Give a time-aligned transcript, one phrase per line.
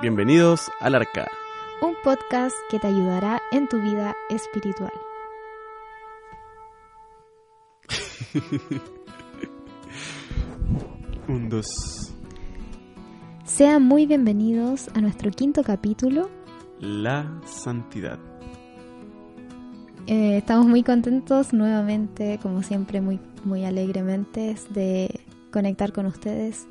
[0.00, 1.28] Bienvenidos al Arca.
[1.82, 4.92] Un podcast que te ayudará en tu vida espiritual.
[11.26, 12.14] Un, dos.
[13.42, 16.30] Sean muy bienvenidos a nuestro quinto capítulo.
[16.78, 18.20] La santidad.
[20.06, 26.68] Eh, estamos muy contentos nuevamente, como siempre, muy, muy alegremente de conectar con ustedes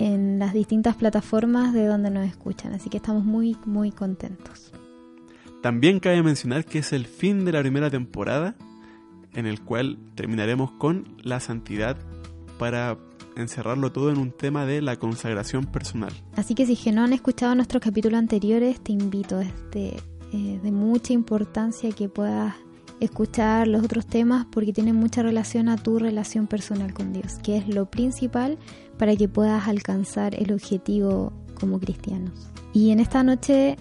[0.00, 2.72] en las distintas plataformas de donde nos escuchan.
[2.72, 4.72] Así que estamos muy, muy contentos.
[5.62, 8.56] También cabe mencionar que es el fin de la primera temporada,
[9.34, 11.98] en el cual terminaremos con la santidad
[12.58, 12.96] para
[13.36, 16.12] encerrarlo todo en un tema de la consagración personal.
[16.34, 20.00] Así que si no han escuchado nuestros capítulos anteriores, te invito, es de,
[20.32, 22.54] eh, de mucha importancia que puedas
[23.00, 27.56] escuchar los otros temas porque tienen mucha relación a tu relación personal con Dios, que
[27.56, 28.58] es lo principal
[28.98, 32.32] para que puedas alcanzar el objetivo como cristianos.
[32.72, 33.76] Y en esta noche,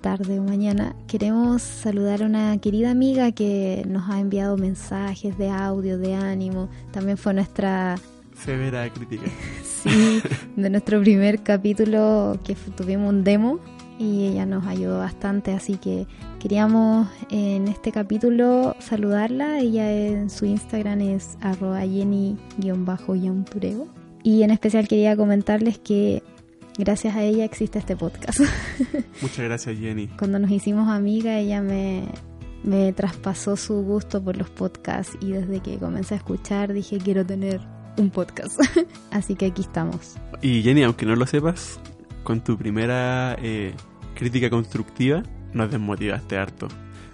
[0.00, 5.48] tarde o mañana, queremos saludar a una querida amiga que nos ha enviado mensajes de
[5.48, 6.68] audio, de ánimo.
[6.92, 7.96] También fue nuestra...
[8.36, 9.24] Severa crítica.
[9.62, 10.20] sí,
[10.56, 13.60] de nuestro primer capítulo que tuvimos un demo
[14.04, 16.06] y ella nos ayudó bastante, así que
[16.38, 19.60] queríamos en este capítulo saludarla.
[19.60, 23.88] Ella en su Instagram es arroba jenny-yaunturego.
[24.22, 26.22] Y en especial quería comentarles que
[26.78, 28.40] gracias a ella existe este podcast.
[29.22, 30.08] Muchas gracias Jenny.
[30.08, 32.04] Cuando nos hicimos amigas, ella me,
[32.62, 37.24] me traspasó su gusto por los podcasts y desde que comencé a escuchar dije quiero
[37.24, 37.60] tener
[37.96, 38.60] un podcast.
[39.10, 40.16] Así que aquí estamos.
[40.42, 41.78] Y Jenny, aunque no lo sepas,
[42.24, 43.74] con tu primera eh,
[44.14, 46.68] crítica constructiva nos desmotivaste harto.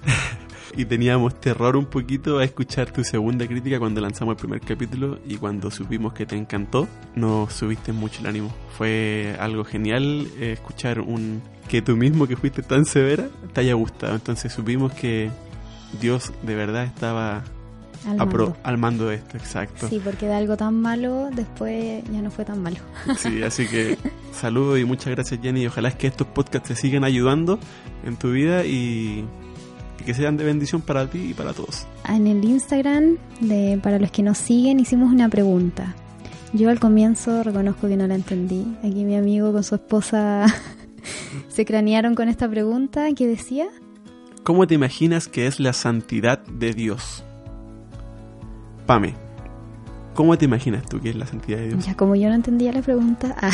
[0.76, 5.18] y teníamos terror un poquito a escuchar tu segunda crítica cuando lanzamos el primer capítulo
[5.26, 8.54] y cuando supimos que te encantó, nos subiste mucho el ánimo.
[8.76, 13.74] Fue algo genial eh, escuchar un que tú mismo que fuiste tan severa te haya
[13.74, 14.14] gustado.
[14.14, 15.30] Entonces supimos que
[16.00, 17.44] Dios de verdad estaba
[18.06, 18.56] al mando.
[18.62, 19.06] al mando.
[19.06, 19.88] de esto, exacto.
[19.88, 22.76] Sí, porque de algo tan malo después ya no fue tan malo.
[23.16, 23.98] Sí, así que
[24.32, 25.66] saludo y muchas gracias Jenny.
[25.66, 27.58] Ojalá es que estos podcasts te sigan ayudando
[28.04, 29.24] en tu vida y
[30.00, 31.86] y que sean de bendición para ti y para todos.
[32.08, 35.94] En el Instagram, de, para los que nos siguen, hicimos una pregunta.
[36.52, 38.66] Yo al comienzo reconozco que no la entendí.
[38.78, 40.46] Aquí mi amigo con su esposa
[41.48, 43.66] se cranearon con esta pregunta que decía...
[44.42, 47.24] ¿Cómo te imaginas que es la santidad de Dios?
[48.90, 49.14] Pame,
[50.14, 51.86] ¿cómo te imaginas tú que es la santidad de Dios?
[51.86, 53.36] Ya, como yo no entendía la pregunta...
[53.40, 53.52] Ah.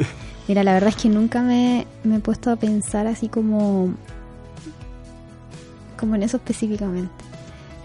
[0.48, 3.92] Mira, la verdad es que nunca me, me he puesto a pensar así como
[5.98, 7.22] como en eso específicamente.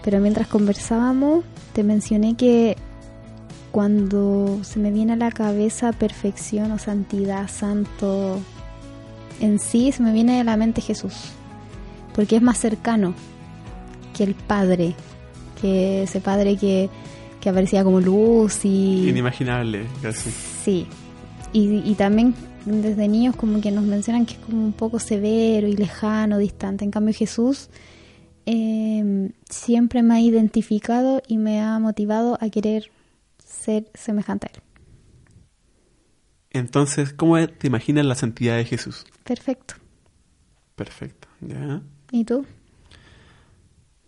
[0.02, 1.44] Pero mientras conversábamos,
[1.74, 2.78] te mencioné que
[3.70, 8.40] cuando se me viene a la cabeza perfección o santidad, santo,
[9.40, 11.32] en sí se me viene a la mente Jesús,
[12.14, 13.12] porque es más cercano
[14.16, 14.94] que el Padre,
[15.60, 16.88] que ese Padre que,
[17.40, 19.08] que aparecía como luz y...
[19.08, 20.30] Inimaginable, casi.
[20.30, 20.86] Sí,
[21.52, 22.34] y, y también
[22.64, 26.84] desde niños como que nos mencionan que es como un poco severo y lejano, distante,
[26.84, 27.68] en cambio Jesús
[28.46, 32.90] eh, siempre me ha identificado y me ha motivado a querer
[33.44, 34.62] ser semejante a Él.
[36.50, 39.06] Entonces, ¿cómo te imaginas la santidad de Jesús?
[39.24, 39.74] Perfecto.
[40.76, 41.82] Perfecto, ¿ya?
[42.12, 42.44] ¿Y tú?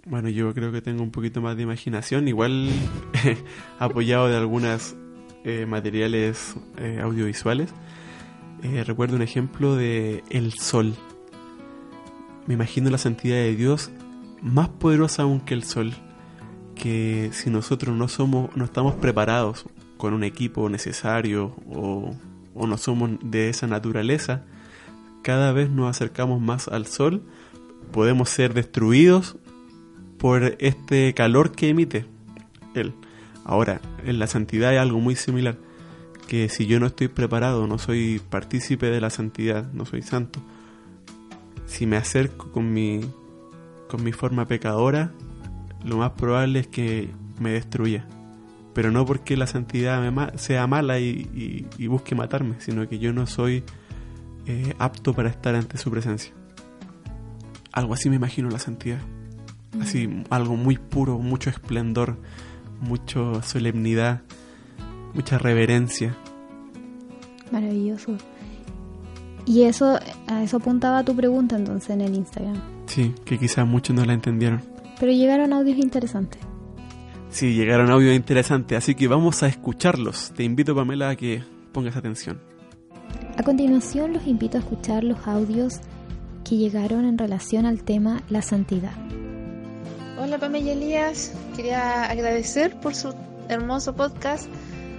[0.09, 2.71] Bueno, yo creo que tengo un poquito más de imaginación, igual
[3.81, 4.95] apoyado de algunas
[5.43, 7.71] eh, materiales eh, audiovisuales.
[8.63, 10.95] Eh, recuerdo un ejemplo de el sol.
[12.47, 13.91] Me imagino la santidad de Dios
[14.43, 15.93] más poderosa aún que el sol,
[16.77, 19.67] que si nosotros no somos, no estamos preparados
[19.97, 22.15] con un equipo necesario o,
[22.55, 24.45] o no somos de esa naturaleza,
[25.23, 27.25] cada vez nos acercamos más al sol,
[27.91, 29.37] podemos ser destruidos
[30.19, 32.07] por este calor que emite
[32.75, 32.95] él.
[33.45, 35.57] Ahora, en la santidad hay algo muy similar,
[36.29, 40.41] que si yo no estoy preparado, no soy partícipe de la santidad, no soy santo,
[41.67, 43.01] si me acerco con mi
[43.89, 45.13] con mi forma pecadora,
[45.85, 48.07] lo más probable es que me destruya.
[48.75, 53.65] Pero no porque la santidad sea mala y, busque matarme, sino que yo no soy
[54.47, 56.33] eh, apto para estar ante su presencia.
[57.73, 59.01] Algo así me imagino la santidad.
[59.81, 62.17] Así, algo muy puro, mucho esplendor,
[62.81, 64.23] mucha solemnidad,
[65.15, 66.17] mucha reverencia.
[67.51, 68.17] Maravilloso.
[69.45, 72.61] Y eso, a eso apuntaba tu pregunta entonces en el Instagram.
[72.87, 74.61] Sí, que quizás muchos no la entendieron.
[74.99, 76.41] Pero llegaron audios interesantes.
[77.31, 80.33] Sí, llegaron audios interesantes, así que vamos a escucharlos.
[80.35, 82.41] Te invito, Pamela, a que pongas atención.
[83.37, 85.81] A continuación los invito a escuchar los audios
[86.45, 88.95] que llegaron en relación al tema la santidad.
[90.19, 93.15] Hola Pamela Elías, quería agradecer por su
[93.51, 94.49] hermoso podcast.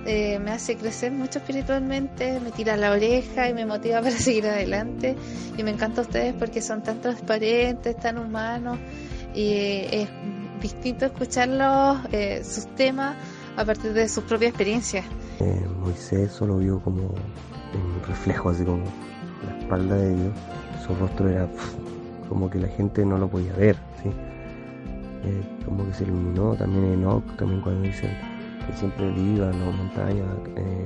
[0.06, 4.46] Eh, me hace crecer mucho espiritualmente, me tira la oreja y me motiva para seguir
[4.46, 5.16] adelante.
[5.58, 8.78] Y me encanta ustedes porque son tan transparentes, tan humanos.
[9.34, 9.54] Y
[9.92, 10.08] es
[10.62, 13.16] distinto escucharlos, eh, sus temas,
[13.56, 15.04] a partir de sus propias experiencias.
[15.40, 18.84] Eh, Moisés solo vio como un reflejo, así como
[19.48, 20.34] la espalda de Dios.
[20.86, 21.48] Su rostro era
[22.30, 24.12] como que la gente no lo podía ver, ¿sí?
[25.24, 28.12] Eh, como que se iluminó también Enoch, también cuando dicen
[28.66, 30.86] que siempre iba en las montañas, eh,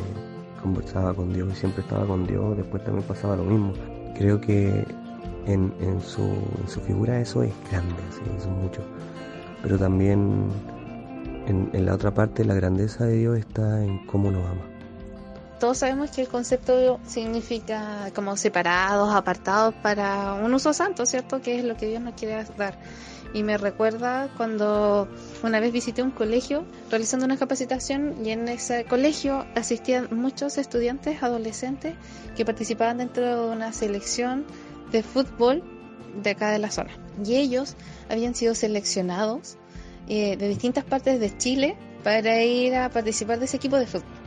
[0.62, 3.74] conversaba con Dios y siempre estaba con Dios, después también pasaba lo mismo.
[4.16, 4.86] Creo que
[5.48, 8.22] en, en, su, en su figura eso es grande, ¿sí?
[8.38, 8.82] eso es mucho.
[9.62, 10.50] Pero también
[11.48, 14.72] en, en la otra parte la grandeza de Dios está en cómo nos ama
[15.62, 21.40] todos sabemos que el concepto significa como separados, apartados para un uso santo, ¿cierto?
[21.40, 22.74] Que es lo que Dios nos quiere dar.
[23.34, 25.08] Y me recuerda cuando
[25.44, 31.24] una vez visité un colegio realizando una capacitación y en ese colegio asistían muchos estudiantes
[31.24, 31.96] adolescentes
[32.36, 34.46] que participaban dentro de una selección
[34.92, 35.64] de fútbol
[36.22, 36.92] de acá de la zona.
[37.24, 37.76] Y ellos
[38.10, 39.58] habían sido seleccionados
[40.10, 44.22] eh, de distintas partes de Chile para ir a participar de ese equipo de fútbol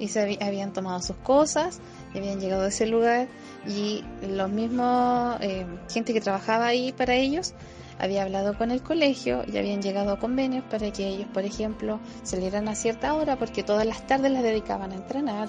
[0.00, 1.78] y se habían tomado sus cosas
[2.14, 3.28] y habían llegado a ese lugar
[3.68, 7.54] y los mismos eh, gente que trabajaba ahí para ellos
[8.00, 12.00] había hablado con el colegio y habían llegado a convenios para que ellos, por ejemplo,
[12.22, 15.48] salieran a cierta hora porque todas las tardes las dedicaban a entrenar.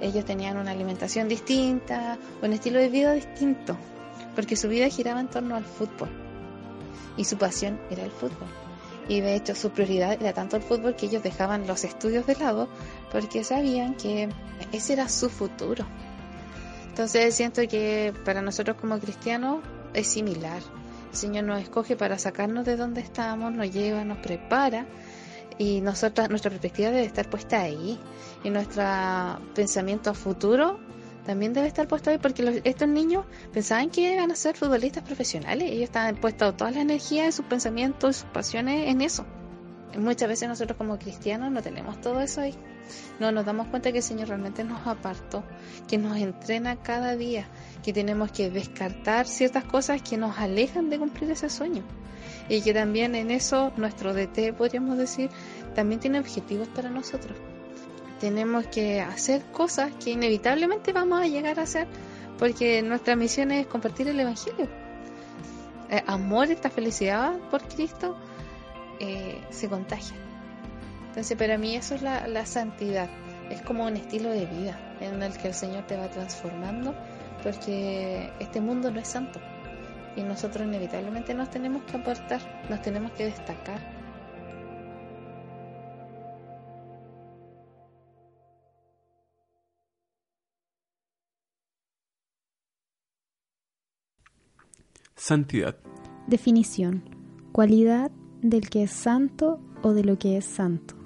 [0.00, 3.76] Ellos tenían una alimentación distinta, un estilo de vida distinto,
[4.34, 6.10] porque su vida giraba en torno al fútbol
[7.16, 8.48] y su pasión era el fútbol
[9.08, 12.36] y de hecho su prioridad era tanto el fútbol que ellos dejaban los estudios de
[12.36, 12.68] lado
[13.10, 14.28] porque sabían que
[14.72, 15.84] ese era su futuro.
[16.88, 19.60] Entonces siento que para nosotros como cristianos
[19.94, 20.62] es similar.
[21.12, 24.86] El Señor nos escoge para sacarnos de donde estamos, nos lleva, nos prepara
[25.58, 28.00] y nosotros, nuestra perspectiva debe estar puesta ahí
[28.42, 28.82] y nuestro
[29.54, 30.80] pensamiento a futuro
[31.24, 35.70] también debe estar puesto ahí porque estos niños pensaban que iban a ser futbolistas profesionales.
[35.70, 39.24] Ellos estaban puestos toda la energía de sus pensamientos sus pasiones en eso.
[39.96, 42.54] muchas veces nosotros como cristianos no tenemos todo eso ahí.
[43.20, 45.44] No nos damos cuenta que el Señor realmente nos apartó,
[45.86, 47.46] que nos entrena cada día,
[47.82, 51.82] que tenemos que descartar ciertas cosas que nos alejan de cumplir ese sueño.
[52.48, 55.30] Y que también en eso nuestro DT, podríamos decir,
[55.74, 57.36] también tiene objetivos para nosotros
[58.22, 61.88] tenemos que hacer cosas que inevitablemente vamos a llegar a hacer
[62.38, 64.68] porque nuestra misión es compartir el Evangelio.
[65.90, 68.16] Eh, amor, esta felicidad por Cristo
[69.00, 70.14] eh, se contagia.
[71.08, 73.10] Entonces para mí eso es la, la santidad,
[73.50, 76.94] es como un estilo de vida en el que el Señor te va transformando
[77.42, 79.40] porque este mundo no es santo
[80.16, 84.02] y nosotros inevitablemente nos tenemos que aportar, nos tenemos que destacar
[95.22, 95.76] Santidad.
[96.26, 97.04] Definición.
[97.52, 98.10] Cualidad
[98.40, 100.96] del que es santo o de lo que es santo.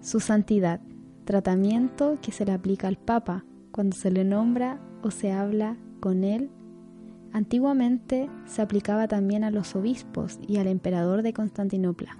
[0.00, 0.80] Su santidad.
[1.26, 6.24] Tratamiento que se le aplica al Papa cuando se le nombra o se habla con
[6.24, 6.50] él.
[7.32, 12.10] Antiguamente se aplicaba también a los obispos y al emperador de Constantinopla.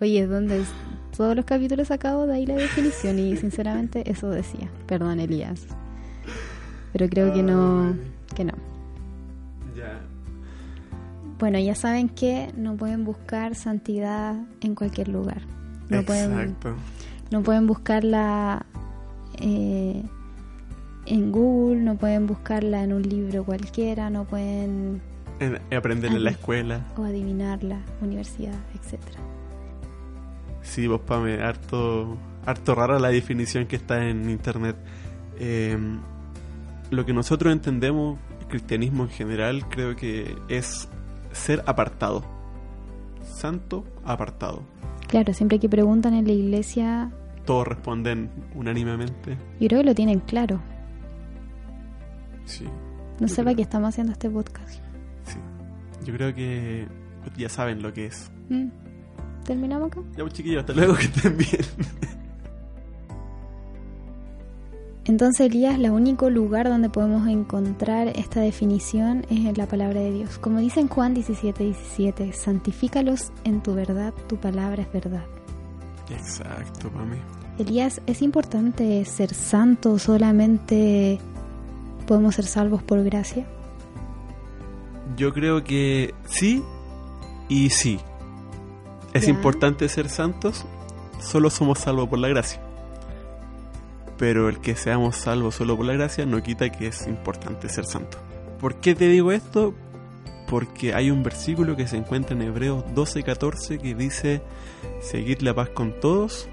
[0.00, 0.68] Oye, ¿dónde es?
[1.16, 4.70] Todos los capítulos sacados de ahí la definición y sinceramente eso decía.
[4.86, 5.66] Perdón, Elías
[6.92, 7.96] pero creo que no,
[8.34, 8.52] que no.
[9.76, 10.00] Ya.
[11.38, 15.42] Bueno, ya saben que no pueden buscar santidad en cualquier lugar.
[15.88, 16.54] No Exacto.
[16.60, 16.76] Pueden,
[17.30, 18.66] no pueden buscarla
[19.40, 20.02] eh,
[21.06, 25.00] en Google, no pueden buscarla en un libro cualquiera, no pueden
[25.40, 29.20] en, aprender en la escuela o adivinarla, universidad, etcétera.
[30.62, 34.76] Sí, vos Pame, harto, harto rara la definición que está en internet.
[35.38, 35.78] Eh,
[36.90, 40.88] lo que nosotros entendemos, el cristianismo en general, creo que es
[41.32, 42.24] ser apartado.
[43.22, 44.62] Santo apartado.
[45.08, 47.10] Claro, siempre que preguntan en la iglesia...
[47.44, 49.38] Todos responden unánimemente.
[49.58, 50.60] Yo creo que lo tienen claro.
[52.44, 52.64] Sí.
[53.18, 54.80] No sé para qué estamos haciendo este podcast.
[55.24, 55.38] Sí.
[56.04, 56.86] Yo creo que
[57.36, 58.30] ya saben lo que es.
[58.48, 58.68] Mm.
[59.44, 60.00] ¿Terminamos acá?
[60.16, 61.62] Ya pues chiquillos, hasta luego, que estén bien.
[65.08, 70.12] Entonces, Elías, el único lugar donde podemos encontrar esta definición es en la palabra de
[70.12, 70.36] Dios.
[70.38, 75.24] Como dice en Juan 17, 17, santifícalos en tu verdad, tu palabra es verdad.
[76.10, 77.16] Exacto, mami.
[77.58, 81.18] Elías, ¿es importante ser santo solamente
[82.06, 83.46] podemos ser salvos por gracia?
[85.16, 86.62] Yo creo que sí
[87.48, 87.98] y sí.
[89.14, 89.30] Es Ya.
[89.30, 90.66] importante ser santos,
[91.18, 92.60] solo somos salvos por la gracia.
[94.18, 97.86] Pero el que seamos salvos solo por la gracia no quita que es importante ser
[97.86, 98.18] santo.
[98.60, 99.74] ¿Por qué te digo esto?
[100.48, 104.42] Porque hay un versículo que se encuentra en Hebreos 12:14 que dice,
[105.00, 106.48] seguid la paz con todos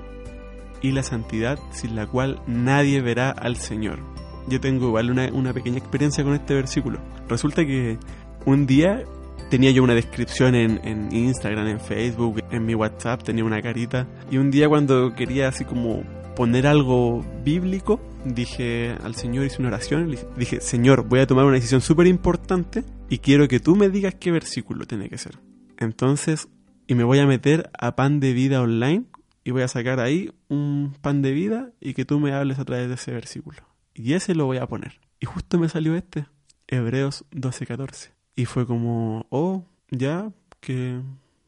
[0.81, 3.99] y la santidad sin la cual nadie verá al Señor.
[4.47, 6.99] Yo tengo igual una, una pequeña experiencia con este versículo.
[7.27, 7.97] Resulta que
[8.45, 9.03] un día
[9.49, 14.07] tenía yo una descripción en, en Instagram, en Facebook, en mi WhatsApp, tenía una carita.
[14.29, 16.03] Y un día cuando quería así como
[16.35, 21.45] poner algo bíblico, dije al Señor, hice una oración, le dije, Señor, voy a tomar
[21.45, 25.39] una decisión súper importante y quiero que tú me digas qué versículo tiene que ser.
[25.77, 26.49] Entonces,
[26.87, 29.05] y me voy a meter a Pan de Vida Online
[29.43, 32.65] y voy a sacar ahí un pan de vida y que tú me hables a
[32.65, 33.59] través de ese versículo.
[33.93, 34.99] Y ese lo voy a poner.
[35.19, 36.25] Y justo me salió este,
[36.67, 38.11] Hebreos 12:14.
[38.35, 40.99] Y fue como, oh, ya, que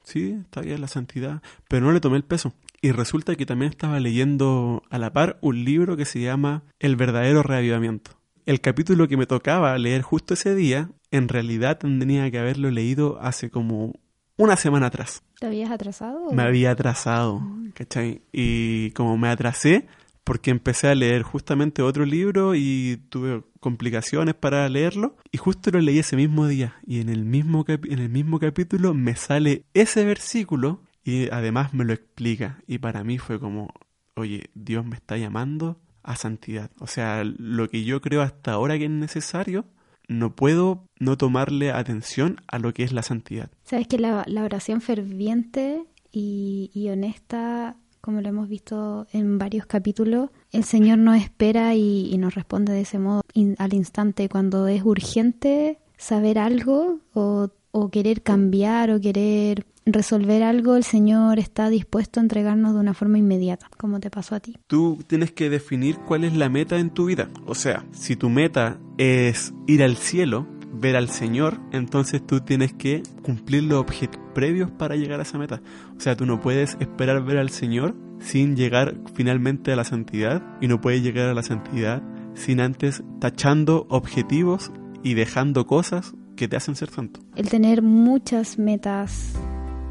[0.03, 2.53] sí, está bien la santidad, pero no le tomé el peso.
[2.81, 6.95] Y resulta que también estaba leyendo a la par un libro que se llama El
[6.95, 8.11] verdadero reavivamiento.
[8.45, 13.19] El capítulo que me tocaba leer justo ese día, en realidad tendría que haberlo leído
[13.19, 13.93] hace como
[14.37, 15.23] una semana atrás.
[15.39, 16.31] ¿Te habías atrasado?
[16.31, 17.41] Me había atrasado,
[17.73, 18.21] ¿cachai?
[18.31, 19.87] Y como me atrasé,
[20.23, 25.79] porque empecé a leer justamente otro libro y tuve complicaciones para leerlo, y justo lo
[25.79, 30.05] leí ese mismo día, y en el mismo, en el mismo capítulo me sale ese
[30.05, 33.69] versículo y además me lo explica, y para mí fue como,
[34.17, 36.69] oye, Dios me está llamando a santidad.
[36.81, 39.63] O sea, lo que yo creo hasta ahora que es necesario,
[40.09, 43.49] no puedo no tomarle atención a lo que es la santidad.
[43.63, 50.29] Sabes que la, oración ferviente y, y honesta, como lo hemos visto en varios capítulos,
[50.51, 53.21] el Señor nos espera y, nos responde de ese modo
[53.59, 54.27] al instante.
[54.27, 61.39] Cuando es urgente saber algo o, o querer cambiar o querer resolver algo, el Señor
[61.39, 64.57] está dispuesto a entregarnos de una forma inmediata, como te pasó a ti.
[64.67, 67.29] Tú tienes que definir cuál es la meta en tu vida.
[67.45, 72.73] O sea, si tu meta es ir al cielo, ver al Señor, entonces tú tienes
[72.73, 75.61] que cumplir los objetivos previos para llegar a esa meta.
[75.97, 80.43] O sea, tú no puedes esperar ver al Señor sin llegar finalmente a la santidad
[80.61, 82.03] y no puedes llegar a la santidad
[82.35, 87.19] sin antes tachando objetivos y dejando cosas que te hacen ser santo.
[87.35, 89.33] El tener muchas metas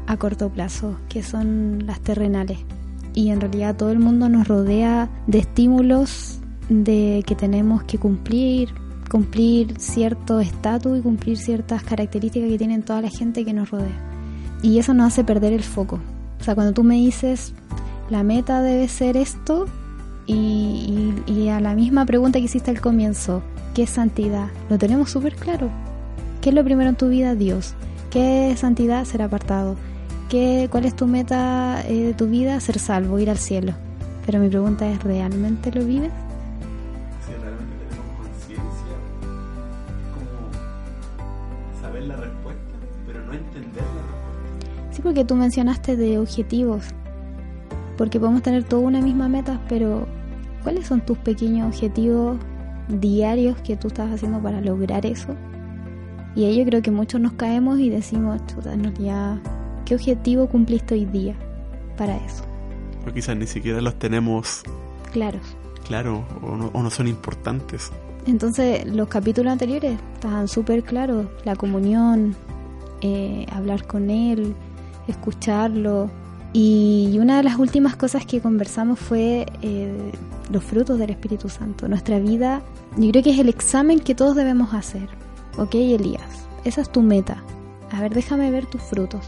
[0.07, 2.59] a corto plazo, que son las terrenales.
[3.13, 8.69] Y en realidad todo el mundo nos rodea de estímulos de que tenemos que cumplir,
[9.09, 13.97] cumplir cierto estatus y cumplir ciertas características que tienen toda la gente que nos rodea.
[14.61, 15.99] Y eso nos hace perder el foco.
[16.39, 17.53] O sea, cuando tú me dices,
[18.09, 19.67] la meta debe ser esto,
[20.27, 23.41] y, a la misma pregunta que hiciste al comienzo,
[23.73, 24.47] ¿qué es santidad?
[24.69, 25.69] Lo tenemos súper claro.
[26.41, 27.35] ¿Qué es lo primero en tu vida?
[27.35, 27.73] Dios.
[28.11, 29.05] ¿Qué es santidad?
[29.05, 29.75] Ser apartado.
[30.29, 32.59] ¿Qué, ¿Cuál es tu meta eh, de tu vida?
[32.59, 33.73] Ser salvo, ir al cielo.
[34.25, 36.11] Pero mi pregunta es, ¿realmente lo vives?
[37.25, 38.93] Si realmente tenemos conciencia,
[40.13, 42.73] como saber la respuesta,
[43.05, 44.91] pero no entender la respuesta.
[44.91, 46.83] Sí, porque tú mencionaste de objetivos.
[47.97, 50.07] Porque podemos tener toda una misma meta, pero
[50.61, 52.37] ¿cuáles son tus pequeños objetivos
[52.89, 55.35] diarios que tú estás haciendo para lograr eso?
[56.35, 59.37] Y ahí yo creo que muchos nos caemos y decimos, chuta, en realidad,
[59.87, 61.33] ¿qué objetivo cumpliste hoy día
[61.97, 62.43] para eso?
[63.07, 64.63] O quizás ni siquiera los tenemos
[65.13, 65.41] Claros.
[65.87, 67.89] claros o no, o no son importantes.
[68.25, 71.27] Entonces, los capítulos anteriores estaban súper claros.
[71.45, 72.35] La comunión,
[72.99, 74.53] eh, hablar con Él,
[75.07, 76.09] escucharlo.
[76.51, 80.11] Y una de las últimas cosas que conversamos fue eh,
[80.51, 81.87] los frutos del Espíritu Santo.
[81.87, 82.61] Nuestra vida,
[82.97, 85.07] yo creo que es el examen que todos debemos hacer.
[85.57, 87.41] Ok, Elías, esa es tu meta.
[87.93, 89.25] A ver, déjame ver tus frutos.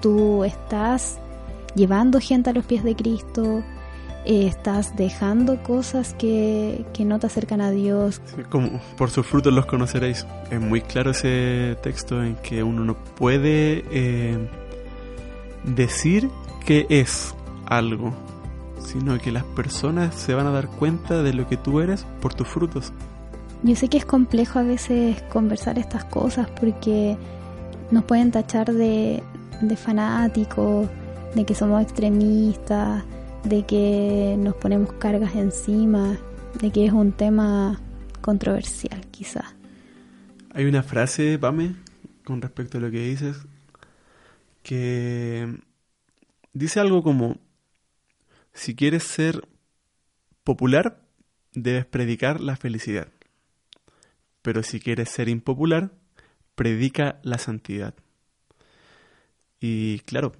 [0.00, 1.18] Tú estás
[1.74, 3.62] llevando gente a los pies de Cristo,
[4.24, 8.20] eh, estás dejando cosas que, que no te acercan a Dios.
[8.50, 10.26] Como por sus frutos los conoceréis.
[10.50, 14.38] Es muy claro ese texto en que uno no puede eh,
[15.64, 16.28] decir
[16.66, 17.34] que es
[17.66, 18.12] algo,
[18.78, 22.34] sino que las personas se van a dar cuenta de lo que tú eres por
[22.34, 22.92] tus frutos.
[23.62, 27.16] Yo sé que es complejo a veces conversar estas cosas porque
[27.90, 29.22] nos pueden tachar de,
[29.60, 30.88] de fanáticos,
[31.34, 33.04] de que somos extremistas,
[33.44, 36.18] de que nos ponemos cargas encima,
[36.60, 37.80] de que es un tema
[38.20, 39.54] controversial quizás.
[40.52, 41.74] Hay una frase, Pame,
[42.24, 43.36] con respecto a lo que dices,
[44.62, 45.58] que
[46.52, 47.38] dice algo como,
[48.52, 49.46] si quieres ser
[50.44, 51.00] popular,
[51.52, 53.08] debes predicar la felicidad.
[54.42, 55.92] Pero si quieres ser impopular,
[56.54, 57.94] predica la santidad.
[59.60, 60.32] Y claro,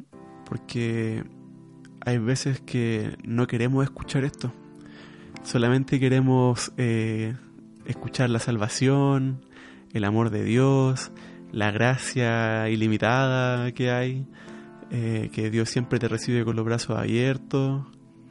[0.46, 1.24] porque
[2.04, 4.52] hay veces que no queremos escuchar esto.
[5.42, 7.34] Solamente queremos eh,
[7.84, 9.44] escuchar la salvación,
[9.92, 11.12] el amor de Dios,
[11.52, 14.26] la gracia ilimitada que hay,
[14.90, 17.86] eh, que Dios siempre te recibe con los brazos abiertos,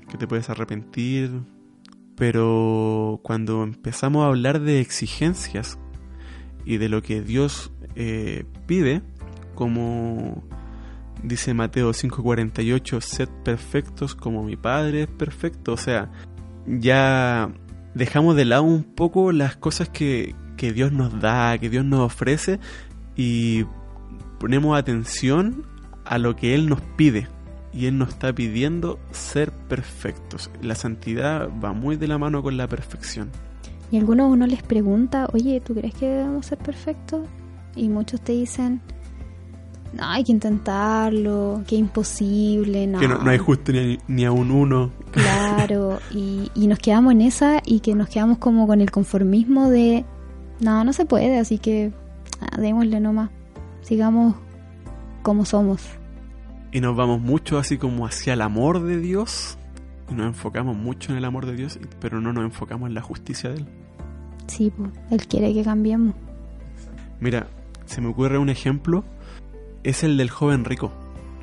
[0.10, 1.32] que te puedes arrepentir.
[2.16, 5.78] Pero cuando empezamos a hablar de exigencias
[6.66, 9.02] y de lo que Dios eh, pide,
[9.56, 10.44] como
[11.24, 16.12] dice Mateo 5:48, sed perfectos como mi Padre es perfecto, o sea,
[16.66, 17.52] ya
[17.94, 22.02] dejamos de lado un poco las cosas que, que Dios nos da, que Dios nos
[22.02, 22.60] ofrece
[23.16, 23.66] y
[24.40, 25.66] ponemos atención
[26.06, 27.28] a lo que Él nos pide.
[27.72, 30.50] Y Él nos está pidiendo ser perfectos.
[30.62, 33.30] La santidad va muy de la mano con la perfección.
[33.92, 37.28] Y algunos uno les pregunta, oye, ¿tú crees que debemos ser perfectos?
[37.76, 38.82] Y muchos te dicen,
[39.94, 43.00] no, hay que intentarlo, que imposible, no.
[43.00, 43.72] Que no, hay justo
[44.08, 44.92] ni, a un uno.
[45.12, 49.70] Claro, y, y, nos quedamos en esa y que nos quedamos como con el conformismo
[49.70, 50.06] de,
[50.60, 51.92] no, no se puede, así que
[52.42, 53.30] ah, démosle nomás,
[53.82, 54.36] sigamos
[55.24, 55.82] como somos.
[56.72, 59.58] Y nos vamos mucho así como hacia el amor de Dios,
[60.12, 63.02] y nos enfocamos mucho en el amor de Dios, pero no nos enfocamos en la
[63.02, 63.68] justicia de Él.
[64.48, 66.14] Sí, pues, Él quiere que cambiemos.
[67.20, 67.48] Mira,
[67.86, 69.04] se me ocurre un ejemplo
[69.84, 70.92] es el del joven rico.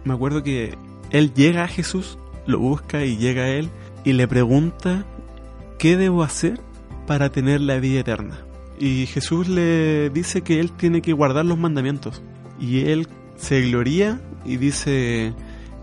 [0.05, 0.77] Me acuerdo que
[1.11, 3.71] él llega a Jesús, lo busca y llega a él
[4.05, 5.05] y le pregunta,
[5.79, 6.61] ¿qué debo hacer
[7.07, 8.39] para tener la vida eterna?
[8.79, 12.23] Y Jesús le dice que él tiene que guardar los mandamientos.
[12.61, 15.35] Y él se gloria y dice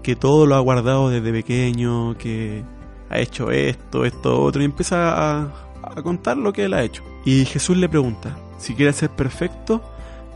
[0.03, 2.63] que todo lo ha guardado desde pequeño, que
[3.09, 7.03] ha hecho esto, esto, otro, y empieza a contar lo que él ha hecho.
[7.25, 9.81] Y Jesús le pregunta, si quieres ser perfecto,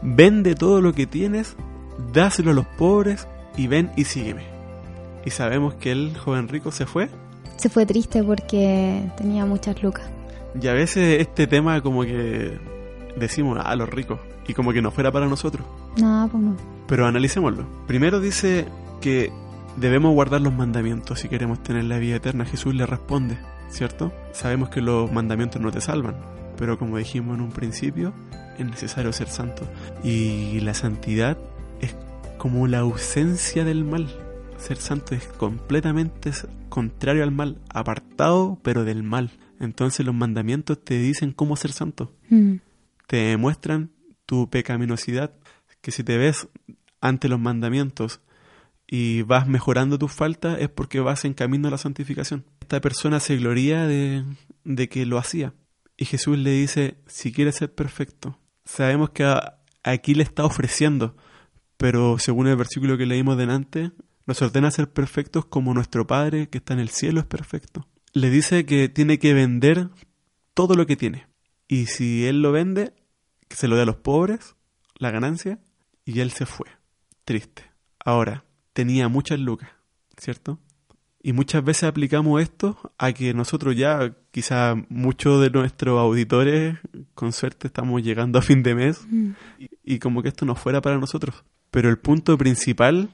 [0.02, 1.56] vende todo lo que tienes
[2.14, 4.44] dáselo a los pobres y ven y sígueme.
[5.26, 7.10] Y sabemos que el joven rico se fue.
[7.58, 10.10] Se fue triste porque tenía muchas lucas.
[10.60, 12.58] Y a veces este tema como que
[13.18, 15.66] decimos a ah, los ricos y como que no fuera para nosotros.
[15.98, 16.56] No, pues no.
[16.88, 17.66] Pero analicémoslo.
[17.88, 18.68] Primero dice
[19.02, 19.32] que
[19.76, 22.46] debemos guardar los mandamientos si queremos tener la vida eterna.
[22.46, 23.38] Jesús le responde,
[23.70, 24.14] ¿cierto?
[24.32, 26.16] Sabemos que los mandamientos no te salvan,
[26.58, 28.14] pero como dijimos en un principio,
[28.58, 29.64] es necesario ser santo.
[30.04, 31.38] Y la santidad
[32.38, 34.08] como la ausencia del mal.
[34.58, 36.32] Ser santo es completamente
[36.70, 39.32] contrario al mal, apartado pero del mal.
[39.60, 42.14] Entonces los mandamientos te dicen cómo ser santo.
[42.30, 42.56] Mm.
[43.08, 43.92] Te demuestran
[44.26, 45.34] tu pecaminosidad,
[45.82, 46.48] que si te ves
[47.02, 48.22] ante los mandamientos
[48.88, 52.46] y vas mejorando tus faltas es porque vas en camino a la santificación.
[52.62, 54.24] Esta persona se gloria de,
[54.64, 55.54] de que lo hacía.
[55.98, 59.26] Y Jesús le dice, si quieres ser perfecto, sabemos que
[59.84, 61.16] aquí le está ofreciendo
[61.78, 63.92] pero según el versículo que leímos delante,
[64.26, 67.88] nos ordena ser perfectos como nuestro Padre que está en el cielo es perfecto.
[68.14, 69.90] Le dice que tiene que vender
[70.54, 71.28] todo lo que tiene.
[71.68, 72.94] Y si él lo vende,
[73.48, 74.56] que se lo dé a los pobres,
[74.98, 75.60] la ganancia,
[76.04, 76.68] y él se fue.
[77.26, 77.64] Triste.
[78.04, 79.70] Ahora, tenía muchas lucas,
[80.18, 80.60] ¿cierto?
[81.22, 86.78] Y muchas veces aplicamos esto a que nosotros ya, quizá muchos de nuestros auditores,
[87.16, 89.32] con suerte estamos llegando a fin de mes, mm.
[89.60, 91.44] y, y, como que esto no fuera para nosotros.
[91.72, 93.10] Pero el punto principal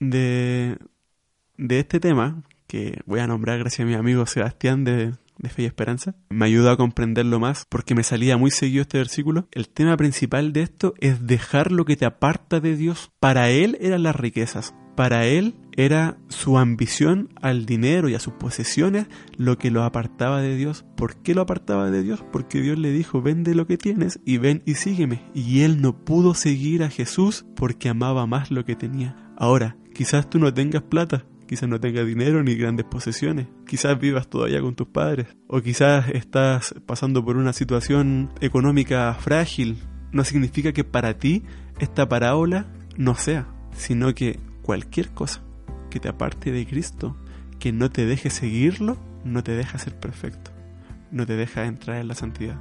[0.00, 0.78] de,
[1.56, 5.62] de este tema, que voy a nombrar gracias a mi amigo Sebastián de, de Fe
[5.62, 9.48] y Esperanza, me ayudó a comprenderlo más porque me salía muy seguido este versículo.
[9.52, 13.12] El tema principal de esto es dejar lo que te aparta de Dios.
[13.20, 14.74] Para él eran las riquezas.
[14.94, 20.40] Para él era su ambición al dinero y a sus posesiones lo que lo apartaba
[20.40, 20.84] de Dios.
[20.96, 22.24] ¿Por qué lo apartaba de Dios?
[22.32, 25.22] Porque Dios le dijo, vende lo que tienes y ven y sígueme.
[25.34, 29.16] Y él no pudo seguir a Jesús porque amaba más lo que tenía.
[29.36, 34.28] Ahora, quizás tú no tengas plata, quizás no tengas dinero ni grandes posesiones, quizás vivas
[34.28, 39.78] todavía con tus padres, o quizás estás pasando por una situación económica frágil.
[40.12, 41.42] No significa que para ti
[41.80, 45.40] esta parábola no sea, sino que cualquier cosa
[45.90, 47.14] que te aparte de Cristo,
[47.58, 50.50] que no te deje seguirlo, no te deja ser perfecto,
[51.12, 52.56] no te deja entrar en la santidad.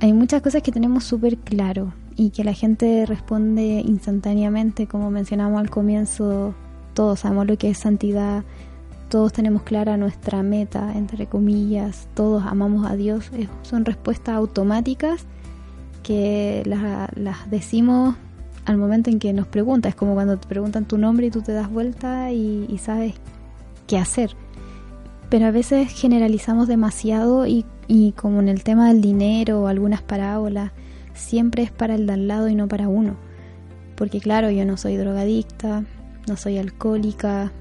[0.00, 5.60] Hay muchas cosas que tenemos súper claro y que la gente responde instantáneamente, como mencionamos
[5.60, 6.54] al comienzo,
[6.94, 8.44] todos sabemos lo que es santidad,
[9.08, 13.30] todos tenemos clara nuestra meta, entre comillas, todos amamos a Dios,
[13.62, 15.26] son respuestas automáticas
[16.02, 18.16] que las, las decimos
[18.68, 19.88] al momento en que nos pregunta.
[19.88, 23.14] Es como cuando te preguntan tu nombre y tú te das vuelta y, sabes
[23.86, 24.36] qué hacer.
[25.30, 30.02] pero a veces generalizamos demasiado y, y como en el tema del dinero o algunas
[30.02, 30.72] parábolas,
[31.14, 33.16] siempre es para el de al lado y no para uno.
[33.96, 35.84] Porque claro, yo no soy drogadicta,
[36.26, 37.52] no soy alcohólica,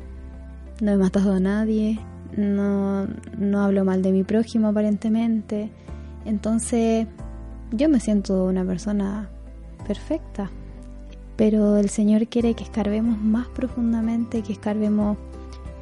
[0.81, 1.99] no he matado a nadie,
[2.35, 5.71] no, no hablo mal de mi prójimo aparentemente.
[6.25, 7.07] Entonces
[7.71, 9.29] yo me siento una persona
[9.87, 10.51] perfecta.
[11.37, 15.17] Pero el Señor quiere que escarbemos más profundamente, que escarbemos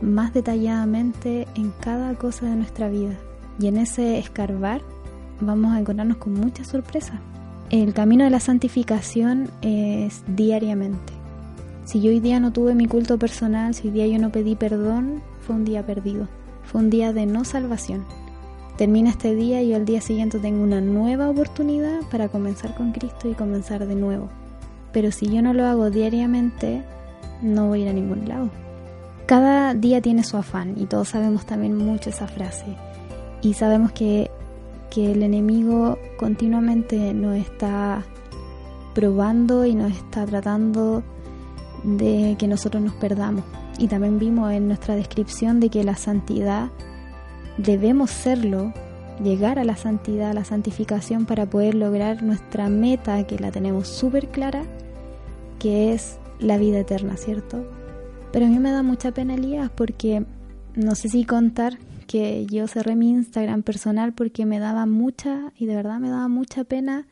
[0.01, 3.15] más detalladamente en cada cosa de nuestra vida.
[3.59, 4.81] Y en ese escarbar
[5.39, 7.19] vamos a encontrarnos con muchas sorpresas.
[7.69, 11.13] El camino de la santificación es diariamente.
[11.85, 14.55] Si yo hoy día no tuve mi culto personal, si hoy día yo no pedí
[14.55, 16.27] perdón, fue un día perdido.
[16.63, 18.03] Fue un día de no salvación.
[18.77, 22.91] Termina este día y yo al día siguiente tengo una nueva oportunidad para comenzar con
[22.91, 24.29] Cristo y comenzar de nuevo.
[24.95, 26.81] Pero si yo no lo hago diariamente,
[27.41, 28.49] no voy a ir a ningún lado.
[29.25, 32.77] Cada día tiene su afán y todos sabemos también mucho esa frase.
[33.41, 34.31] Y sabemos que,
[34.89, 38.05] que el enemigo continuamente nos está
[38.93, 41.03] probando y nos está tratando
[41.84, 43.43] de que nosotros nos perdamos.
[43.77, 46.69] Y también vimos en nuestra descripción de que la santidad
[47.58, 48.71] debemos serlo,
[49.21, 53.89] llegar a la santidad, a la santificación para poder lograr nuestra meta, que la tenemos
[53.89, 54.63] súper clara,
[55.65, 57.65] que es la vida eterna, ¿cierto?
[58.32, 60.23] Pero a mí me da mucha pena, Elías, porque
[60.75, 65.65] no sé si contar que yo cerré mi Instagram personal porque me daba mucha, y
[65.65, 67.08] de verdad me daba mucha pena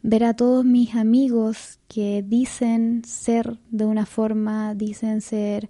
[0.00, 5.68] ver a todos mis amigos que dicen ser de una forma, dicen ser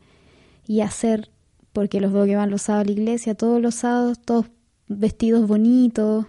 [0.64, 1.32] y hacer
[1.72, 4.46] porque los veo que van los sábados a la iglesia, todos los sábados, todos
[4.86, 6.26] vestidos bonitos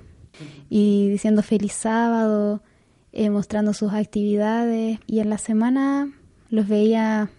[0.71, 2.63] y diciendo feliz sábado,
[3.11, 4.99] eh, mostrando sus actividades.
[5.07, 6.11] Y en la semana
[6.49, 7.29] los veía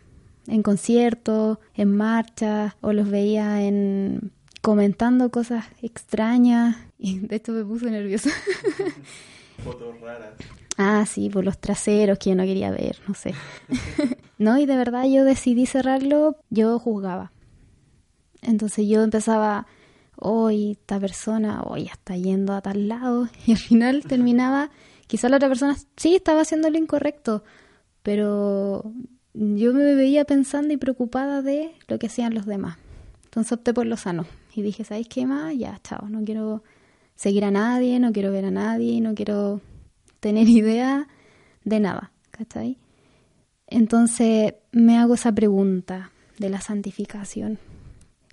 [0.47, 6.77] en conciertos, en marchas, o los veía en comentando cosas extrañas.
[7.03, 8.29] Y de esto me puse nerviosa.
[9.65, 10.35] Fotos raras.
[10.77, 13.35] Ah, sí, por los traseros que yo no quería ver, no sé.
[14.39, 17.33] no, y de verdad yo decidí cerrarlo, yo juzgaba.
[18.43, 19.67] Entonces yo empezaba,
[20.17, 24.71] hoy esta persona, hoy está yendo a tal lado, y al final terminaba,
[25.11, 27.43] quizá la otra persona sí estaba haciendo lo incorrecto,
[28.05, 28.93] pero
[29.35, 32.79] yo me veía pensando y preocupada de lo que hacían los demás.
[33.25, 35.53] Entonces opté por lo sano y dije, ¿sabéis qué más?
[35.59, 36.63] Ya, chao, no quiero
[37.17, 39.61] seguir a nadie, no quiero ver a nadie, no quiero
[40.21, 41.09] tener idea
[41.65, 42.79] de nada, ¿cachai?
[43.67, 47.59] Entonces me hago esa pregunta de la santificación.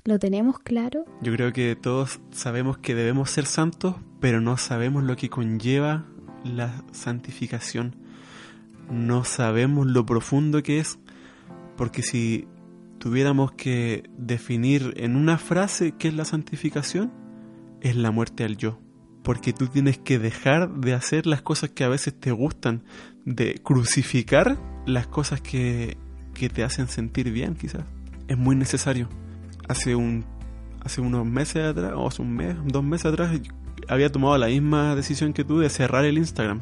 [0.04, 1.06] ¿Lo tenemos claro?
[1.24, 6.06] Yo creo que todos sabemos que debemos ser santos, pero no sabemos lo que conlleva
[6.44, 7.96] la santificación.
[8.90, 11.00] No sabemos lo profundo que es,
[11.76, 12.48] porque si
[13.00, 17.12] tuviéramos que definir en una frase qué es la santificación,
[17.82, 18.80] es la muerte al yo.
[19.24, 22.84] Porque tú tienes que dejar de hacer las cosas que a veces te gustan,
[23.26, 25.98] de crucificar las cosas que,
[26.34, 27.84] que te hacen sentir bien, quizás.
[28.28, 29.10] Es muy necesario
[29.68, 30.26] hace un
[30.82, 33.38] hace unos meses atrás, o hace un mes, dos meses atrás,
[33.88, 36.62] había tomado la misma decisión que tú de cerrar el Instagram.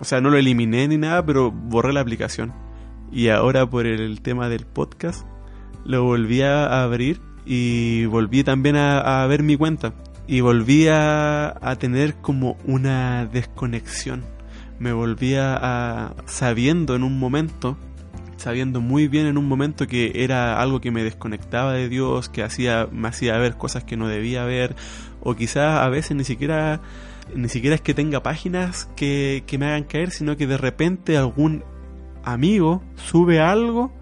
[0.00, 2.52] O sea, no lo eliminé ni nada, pero borré la aplicación.
[3.12, 5.26] Y ahora por el tema del podcast,
[5.84, 9.94] lo volví a abrir y volví también a, ver mi cuenta.
[10.26, 14.24] Y volví a, tener como una desconexión.
[14.78, 17.76] Me volví a, sabiendo en un momento
[18.36, 22.42] sabiendo muy bien en un momento que era algo que me desconectaba de Dios, que
[22.42, 24.76] hacía, me hacía ver cosas que no debía ver,
[25.20, 26.80] o quizás a veces ni siquiera,
[27.34, 31.16] ni siquiera es que tenga páginas que, que me hagan caer, sino que de repente
[31.16, 31.64] algún
[32.24, 33.92] amigo sube algo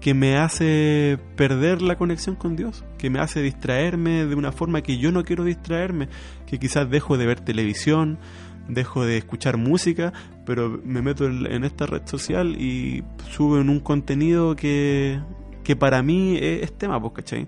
[0.00, 4.82] que me hace perder la conexión con Dios, que me hace distraerme de una forma
[4.82, 6.08] que yo no quiero distraerme,
[6.46, 8.18] que quizás dejo de ver televisión,
[8.68, 10.12] dejo de escuchar música,
[10.50, 15.20] pero me meto en esta red social y subo en un contenido que,
[15.62, 17.46] que para mí es, tema, pues, ¿cachai?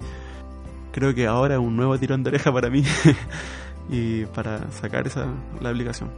[0.93, 2.85] Creo que ahora es un nuevo tirón de oreja para mí
[3.91, 5.27] y para sacar esa
[5.61, 6.11] la aplicación.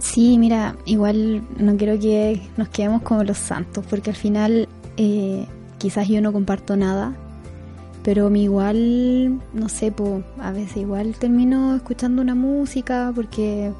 [0.00, 5.46] Sí, mira, igual no quiero que nos quedemos como los santos, porque al final eh,
[5.78, 7.14] quizás yo no comparto nada,
[8.02, 13.70] pero mi igual, no sé, po, a veces igual termino escuchando una música porque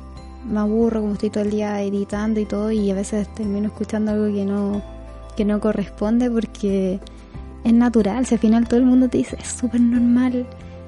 [0.49, 4.13] me aburro como estoy todo el día editando y todo y a veces termino escuchando
[4.13, 4.83] algo que no,
[5.37, 7.01] que no corresponde porque
[7.65, 10.47] es natural, si al final todo el mundo te dice es súper normal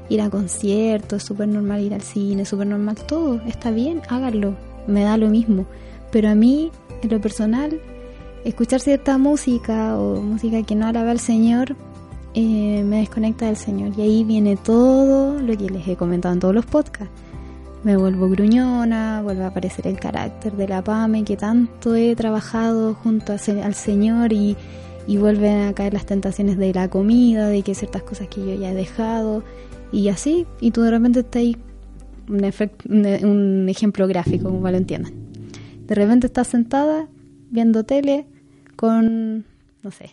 [0.09, 4.03] ir a conciertos, es súper normal ir al cine, es súper normal todo, está bien,
[4.09, 4.55] háganlo,
[4.87, 5.67] me da lo mismo,
[6.11, 6.71] pero a mí,
[7.03, 7.81] en lo personal,
[8.45, 11.77] escuchar cierta música o música que no alaba al Señor
[12.35, 13.93] eh, me desconecta del Señor.
[13.97, 17.13] Y ahí viene todo lo que les he comentado en todos los podcasts.
[17.85, 22.95] Me vuelvo gruñona, vuelve a aparecer el carácter de la Pame que tanto he trabajado
[22.95, 24.57] junto al Señor y,
[25.07, 28.61] y vuelven a caer las tentaciones de la comida, de que ciertas cosas que yo
[28.61, 29.45] ya he dejado
[29.93, 30.45] y así.
[30.61, 31.57] Y tú de repente estás ahí,
[32.29, 35.15] un, ejemplo gráfico, como lo entiendan.
[35.87, 37.09] De repente estás sentada
[37.51, 38.27] viendo tele
[38.77, 39.47] con,
[39.83, 40.11] no sé,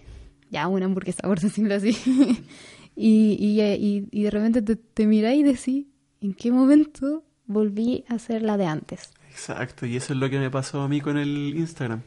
[0.49, 1.97] ya una hamburguesa, por decirlo así.
[2.95, 5.88] y, y, y, de repente te, te y decís,
[6.21, 9.12] ¿en qué momento volví a ser la de antes?
[9.29, 12.01] Exacto, y eso es lo que me pasó a mí con el Instagram.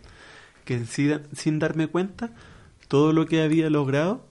[0.65, 2.33] Que sin, sin darme cuenta,
[2.89, 4.27] todo lo que había logrado,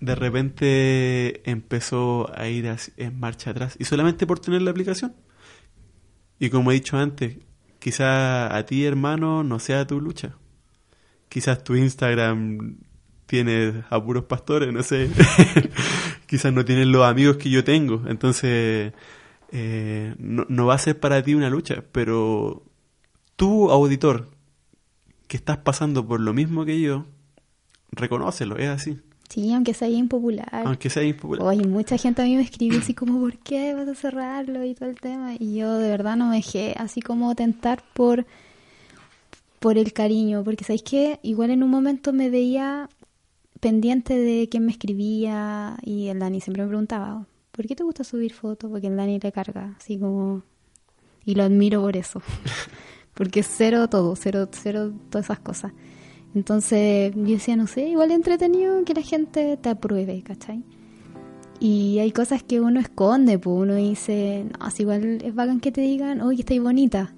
[0.00, 3.76] de repente empezó a ir en marcha atrás.
[3.78, 5.14] Y solamente por tener la aplicación.
[6.38, 7.38] Y como he dicho antes,
[7.78, 10.36] quizá a ti, hermano, no sea tu lucha
[11.34, 12.76] quizás tu Instagram
[13.26, 15.10] tiene a puros pastores, no sé.
[16.28, 18.04] quizás no tienes los amigos que yo tengo.
[18.06, 18.92] Entonces,
[19.56, 22.64] eh, no, va a ser para ti una lucha, pero
[23.36, 24.28] tú, auditor,
[25.28, 27.06] que estás pasando por lo mismo que yo,
[27.92, 28.98] reconócelo, es así.
[29.28, 30.48] Sí, aunque sea impopular.
[30.52, 31.46] Aunque sea impopular.
[31.46, 34.64] Oye, mucha gente a mí me escribió así como, ¿por qué vas a cerrarlo?
[34.64, 35.34] Y todo el tema.
[35.38, 38.26] Y yo de verdad no me dejé así como tentar por
[39.60, 42.90] por el cariño, porque sabéis que igual en un momento me veía
[43.60, 48.04] pendiente de quién me escribía y el Dani siempre me preguntaba, ¿por qué te gusta
[48.04, 48.70] subir fotos?
[48.70, 50.42] Porque el Dani le carga, así como...
[51.24, 52.20] Y lo admiro por eso,
[53.14, 55.72] porque cero todo, cero, cero todas esas cosas.
[56.34, 60.62] Entonces yo decía, no sé, igual entretenido que la gente te apruebe, ¿cachai?
[61.60, 65.72] Y hay cosas que uno esconde, pues uno dice, no, es igual es bacán que
[65.72, 67.14] te digan, oye, estáis bonita.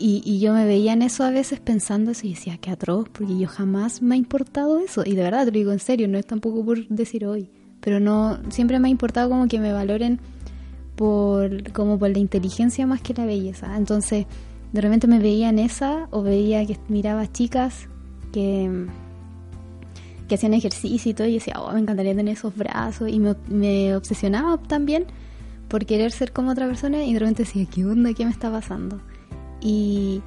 [0.00, 3.36] Y, yo me veía en eso a veces pensando eso y decía, qué atroz, porque
[3.36, 5.02] yo jamás me ha importado eso.
[5.04, 7.50] Y de verdad, te lo digo en serio, no es tampoco por decir hoy.
[7.80, 10.20] Pero no, siempre me ha importado como que me valoren
[10.96, 13.76] por, como por la inteligencia más que la belleza.
[13.76, 14.26] Entonces,
[14.72, 17.88] de repente me veía en esa o veía que miraba chicas
[18.32, 18.86] que,
[20.28, 23.08] que hacían ejercicio y todo y decía, oh, me encantaría tener esos brazos.
[23.08, 25.06] Y me, me obsesionaba también
[25.68, 28.12] por querer ser como otra persona y de repente decía, ¿qué onda?
[28.12, 29.00] ¿Qué me está pasando?
[29.60, 30.22] Y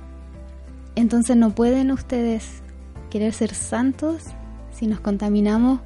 [0.95, 2.61] entonces no pueden ustedes
[3.09, 4.23] querer ser santos
[4.71, 5.81] si nos contaminamos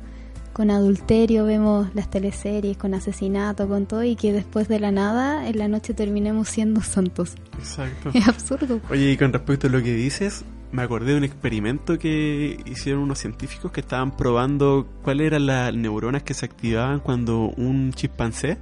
[0.56, 5.50] con adulterio, vemos las teleseries con asesinato, con todo, y que después de la nada,
[5.50, 7.36] en la noche terminemos siendo santos.
[7.60, 8.12] Exacto.
[8.14, 8.80] Es absurdo.
[8.90, 13.02] Oye, y con respecto a lo que dices, me acordé de un experimento que hicieron
[13.02, 18.58] unos científicos que estaban probando cuáles eran las neuronas que se activaban cuando un chimpancé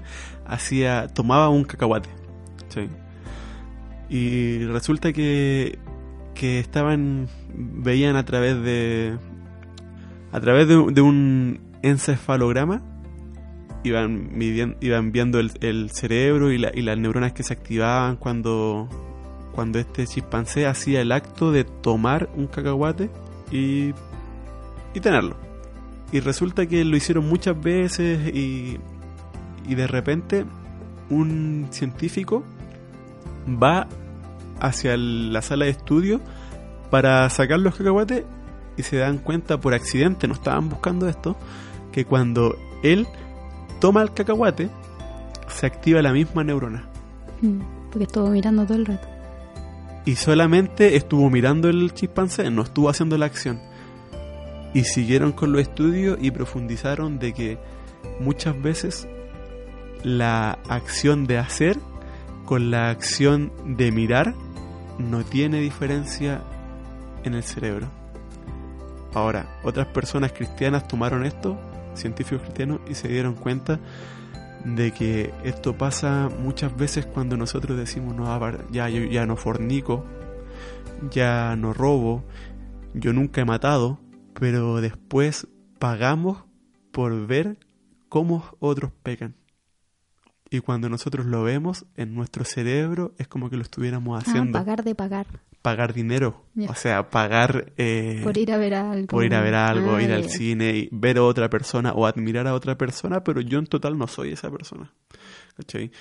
[0.48, 2.10] hacía, tomaba un cacahuate.
[2.70, 2.90] ¿sí?
[4.10, 5.78] Y resulta que,
[6.34, 9.16] que estaban, veían a través de,
[10.32, 12.82] a través de, un encefalograma,
[13.84, 14.32] iban,
[14.82, 18.90] iban viendo el, cerebro y, y, las neuronas que se activaban cuando,
[19.54, 23.12] cuando este chimpancé hacía el acto de tomar un cacahuate
[23.52, 23.94] y,
[24.94, 25.36] y tenerlo.
[26.12, 28.80] Y resulta que lo hicieron muchas veces y,
[29.68, 30.46] y de repente
[31.10, 32.44] un científico
[33.48, 33.88] va
[34.60, 36.22] hacia la sala de estudio
[36.90, 38.24] para sacar los cacahuates
[38.78, 41.36] y se dan cuenta por accidente, no estaban buscando esto,
[41.94, 43.08] que cuando él
[43.80, 44.70] toma el cacahuate
[45.48, 46.90] se activa la misma neurona.
[47.42, 49.08] Mm, porque estuvo mirando todo el rato.
[50.06, 53.62] Y solamente estuvo mirando el chimpancé, no estuvo haciendo la acción.
[54.74, 57.58] Y siguieron con los estudios y profundizaron de que
[58.20, 59.08] muchas veces
[60.04, 61.78] la acción de hacer
[62.46, 64.34] con la acción de mirar
[64.98, 66.42] no tiene diferencia
[67.24, 67.88] en el cerebro.
[69.14, 71.58] Ahora, otras personas cristianas tomaron esto,
[71.96, 73.80] científicos cristianos, y se dieron cuenta
[74.66, 78.26] de que esto pasa muchas veces cuando nosotros decimos, no,
[78.72, 80.06] ya, yo ya no fornico,
[81.12, 82.24] ya no robo,
[82.94, 84.00] yo nunca he matado,
[84.34, 85.48] pero después
[85.80, 86.44] pagamos
[86.92, 87.58] por ver
[88.10, 89.36] cómo otros pecan.
[90.50, 94.58] Y cuando nosotros lo vemos en nuestro cerebro es como que lo estuviéramos ah, haciendo.
[94.58, 95.26] pagar de pagar.
[95.64, 96.46] Pagar dinero.
[96.68, 97.74] O sea, pagar...
[97.78, 99.08] Eh, por ir a ver algo.
[99.08, 102.46] Por ir a ver algo, ir al cine, y ver a otra persona o admirar
[102.46, 104.94] a otra persona, pero yo en total no soy esa persona.
[105.58, 105.92] ¿Cachai?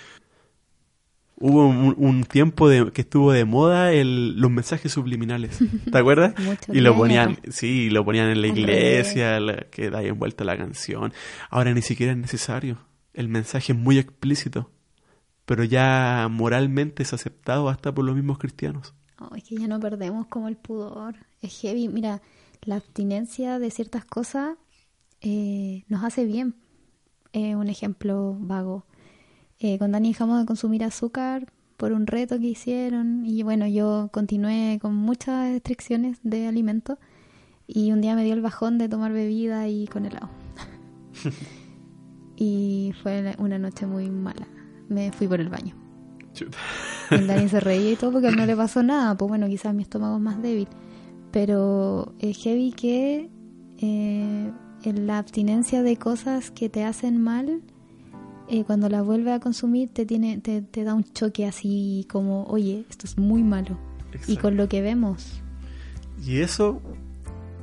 [1.37, 5.59] Hubo un, tiempo de, que estuvo de moda el, los mensajes subliminales,
[5.91, 6.35] ¿te acuerdas?
[6.73, 11.13] y lo ponían, sí, lo ponían en la iglesia, que da envuelta la canción.
[11.51, 12.79] Ahora ni siquiera es necesario
[13.15, 14.71] el mensaje es muy explícito,
[15.45, 18.95] pero ya moralmente es aceptado hasta por los mismos cristianos.
[19.35, 21.17] Es que ya no perdemos como el pudor.
[21.41, 21.89] Es heavy.
[21.89, 22.23] Mira,
[22.63, 24.57] la abstinencia de ciertas cosas
[25.21, 26.55] eh, nos hace bien.
[27.33, 28.85] Eh, un ejemplo vago.
[29.59, 34.11] Eh, con Dani dejamos de consumir azúcar por un reto que hicieron y bueno, yo
[34.13, 36.99] continué con muchas restricciones de alimento
[37.67, 40.29] y un día me dio el bajón de tomar bebida y con helado.
[42.37, 44.47] y fue una noche muy mala.
[44.89, 45.75] Me fui por el baño.
[46.35, 46.59] Chuta.
[47.21, 49.17] Y Dani se reía y todo porque no le pasó nada.
[49.17, 50.69] Pues bueno, quizás mi estómago es más débil.
[51.31, 53.31] Pero es heavy que
[53.79, 54.53] eh,
[54.85, 57.63] la abstinencia de cosas que te hacen mal,
[58.49, 62.45] eh, cuando las vuelves a consumir, te, tiene, te, te da un choque así como,
[62.45, 63.79] oye, esto es muy malo.
[64.13, 64.43] Y Exacto.
[64.43, 65.43] con lo que vemos,
[66.23, 66.83] Y eso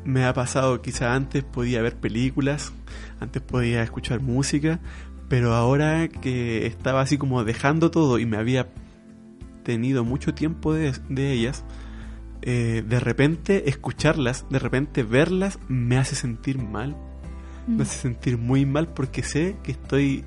[0.03, 2.73] me ha pasado, quizá antes podía ver películas,
[3.19, 4.79] antes podía escuchar música,
[5.27, 8.67] pero ahora que estaba así como dejando todo y me había
[9.63, 11.63] tenido mucho tiempo de, de ellas,
[12.41, 16.95] eh, de repente escucharlas, de repente verlas, me hace sentir mal,
[17.67, 20.23] mm, me hace sentir muy mal porque sé que estoy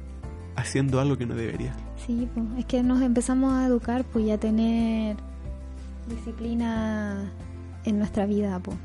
[0.56, 1.74] haciendo algo que no debería.
[2.06, 5.16] sí, pues, es que nos empezamos a educar pues y a tener
[6.08, 7.32] disciplina
[7.84, 8.76] en nuestra vida, pues.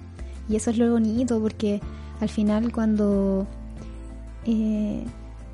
[0.48, 1.82] Y eso es lo bonito porque
[2.22, 3.46] al final cuando
[4.46, 5.04] eh,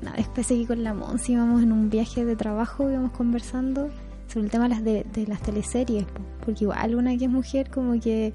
[0.00, 3.90] una vez que con la Monsi íbamos en un viaje de trabajo, íbamos conversando
[4.34, 6.20] sobre el tema de las, de, las teleseries, po.
[6.44, 8.32] porque igual una que es mujer como que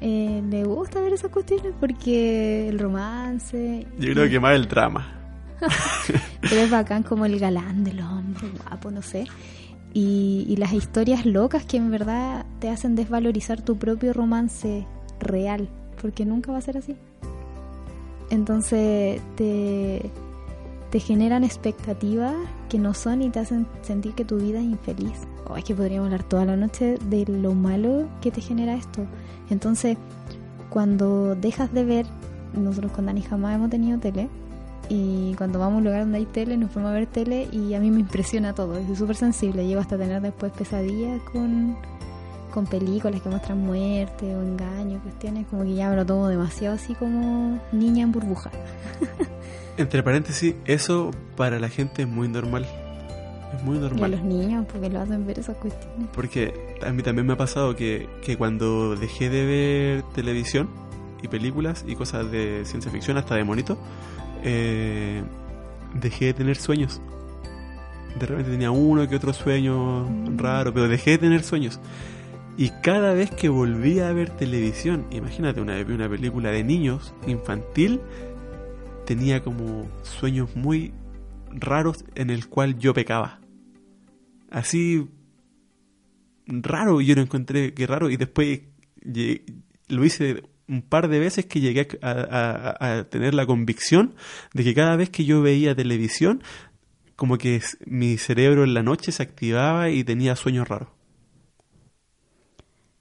[0.00, 3.86] eh, le gusta ver esas cuestiones porque el romance...
[3.98, 5.12] Yo creo que más el drama.
[6.40, 9.26] Pero es bacán como el galán del hombre, guapo, no sé.
[9.92, 14.86] Y, y las historias locas que en verdad te hacen desvalorizar tu propio romance
[15.20, 15.68] real,
[16.00, 16.96] porque nunca va a ser así.
[18.30, 20.10] Entonces te,
[20.90, 22.34] te generan expectativas
[22.68, 25.26] que no son y te hacen sentir que tu vida es infeliz.
[25.46, 29.06] O es que podríamos hablar toda la noche de lo malo que te genera esto.
[29.50, 29.96] Entonces,
[30.70, 32.06] cuando dejas de ver,
[32.54, 34.28] nosotros con Dani jamás hemos tenido tele,
[34.88, 37.74] y cuando vamos a un lugar donde hay tele, nos fuimos a ver tele y
[37.74, 38.74] a mí me impresiona todo.
[38.86, 39.66] Soy súper sensible.
[39.66, 41.76] Llego hasta tener después pesadillas con,
[42.58, 45.46] con películas que muestran muerte o engaño, cuestiones.
[45.48, 48.50] Como que ya me lo tomo demasiado así como niña en burbuja.
[49.76, 52.66] Entre paréntesis, eso para la gente es muy normal.
[53.56, 54.10] Es muy Y a normal.
[54.10, 56.08] los niños, porque lo hacen ver esas cuestiones.
[56.12, 60.68] Porque a mí también me ha pasado que, que cuando dejé de ver televisión
[61.22, 63.78] y películas y cosas de ciencia ficción, hasta de monito,
[64.42, 65.22] eh,
[65.94, 67.00] dejé de tener sueños.
[68.18, 70.38] De repente tenía uno que otro sueño Mm.
[70.38, 71.78] raro, pero dejé de tener sueños.
[72.58, 78.00] Y cada vez que volvía a ver televisión, imagínate, una una película de niños, infantil,
[79.06, 80.92] tenía como sueños muy
[81.52, 83.40] raros en el cual yo pecaba.
[84.50, 85.08] Así
[86.48, 88.62] raro, yo lo encontré que raro y después
[89.86, 94.16] lo hice un par de veces que llegué a, tener la convicción
[94.52, 96.42] de que cada vez que yo veía televisión,
[97.14, 100.97] como que mi cerebro en la noche se activaba y tenía sueños raros.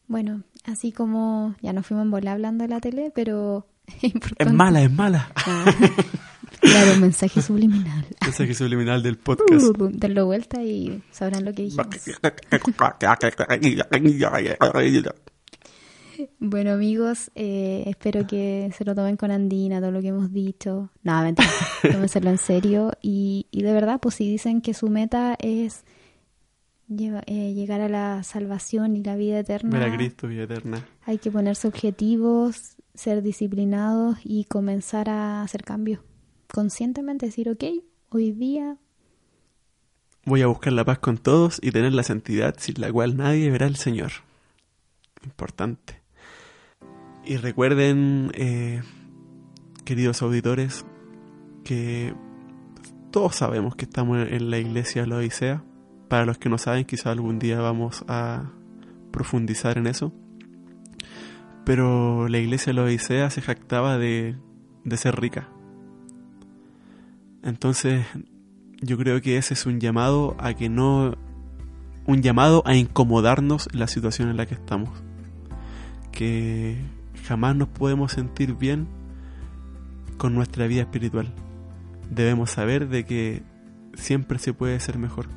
[0.08, 4.44] Bueno, así como ya nos fuimos en bola hablando de la tele, pero es importante.
[4.46, 5.32] Es mala, es mala.
[5.36, 5.66] Ah,
[6.62, 8.06] claro, mensaje subliminal.
[8.22, 9.78] Mensaje subliminal del podcast.
[9.78, 11.88] Denlo vuelta y sabrán lo que dijimos.
[16.40, 20.90] Bueno amigos, eh, espero que se lo tomen con Andina todo lo que hemos dicho.
[21.04, 21.50] Nada, mentira,
[21.92, 22.92] tómenselo en serio.
[23.02, 25.84] Y, y de verdad, pues si dicen que su meta es
[26.88, 30.86] lleva- eh, llegar a la salvación y la vida eterna, Ver a Cristo, vida eterna.
[31.06, 36.00] hay que ponerse objetivos, ser disciplinados y comenzar a hacer cambios.
[36.52, 37.64] Conscientemente decir, ok,
[38.10, 38.78] hoy día
[40.26, 43.50] Voy a buscar la paz con todos y tener la santidad sin la cual nadie
[43.50, 44.12] verá al Señor.
[45.24, 46.02] Importante.
[47.26, 48.82] Y recuerden, eh,
[49.86, 50.86] queridos auditores,
[51.64, 52.14] que
[53.12, 55.64] todos sabemos que estamos en la iglesia de la Odisea.
[56.08, 58.52] Para los que no saben, quizá algún día vamos a
[59.12, 60.14] profundizar en eso.
[61.66, 64.38] Pero la iglesia de la Odisea se jactaba de,
[64.86, 65.50] de ser rica.
[67.44, 68.06] Entonces,
[68.82, 71.16] yo creo que ese es un llamado a que no.
[72.06, 74.90] Un llamado a incomodarnos la situación en la que estamos.
[76.12, 76.78] Que
[77.26, 78.88] jamás nos podemos sentir bien
[80.18, 81.34] con nuestra vida espiritual.
[82.10, 83.44] Debemos saber de que
[83.94, 85.28] siempre se puede ser mejor.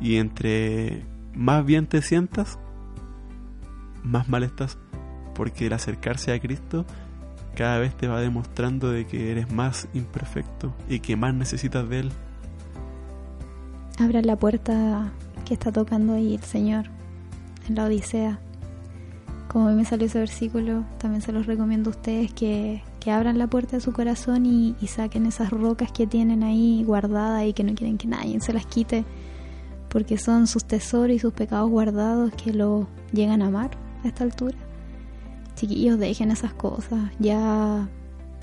[0.00, 2.58] Y entre más bien te sientas,
[4.02, 4.78] más mal estás.
[5.34, 6.84] Porque el acercarse a Cristo
[7.54, 12.00] cada vez te va demostrando de que eres más imperfecto y que más necesitas de
[12.00, 12.12] Él.
[13.98, 15.12] abran la puerta
[15.44, 16.86] que está tocando ahí el Señor
[17.68, 18.38] en la Odisea.
[19.48, 23.38] Como a mí me salió ese versículo, también se los recomiendo a ustedes que, abran
[23.38, 27.62] la puerta de su corazón y saquen esas rocas que tienen ahí guardadas y que
[27.62, 29.04] no quieren que nadie se las quite,
[29.94, 33.70] porque son sus tesoros y sus pecados guardados que lo llegan a amar
[34.04, 34.56] a esta altura.
[35.54, 37.88] Chiquillos, dejen esas cosas, ya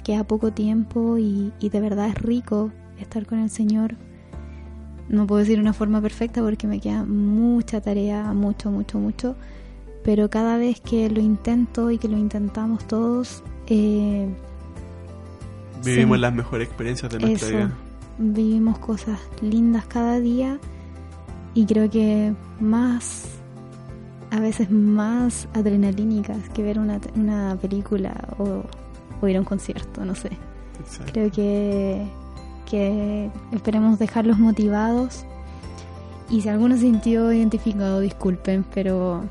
[0.03, 3.95] queda poco tiempo y, y de verdad es rico estar con el Señor.
[5.09, 9.35] No puedo decir una forma perfecta porque me queda mucha tarea, mucho, mucho, mucho.
[10.05, 14.29] Pero cada vez que lo intento y que lo intentamos todos, eh,
[15.83, 16.21] Vivimos Sí.
[16.21, 17.71] las mejores experiencias de nuestra eso, vida.
[18.19, 20.59] vivimos cosas lindas cada día
[21.53, 23.25] y creo que más,
[24.29, 28.63] a veces más adrenalínicas que ver una, una película o,
[29.21, 30.29] o ir a un concierto, no sé.
[30.79, 31.11] Exacto.
[31.11, 32.07] Creo que,
[32.69, 35.25] que esperemos dejarlos motivados.
[36.29, 39.25] Y si alguno se sintió identificado, disculpen, pero